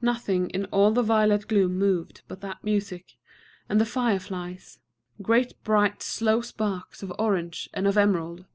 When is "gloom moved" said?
1.48-2.22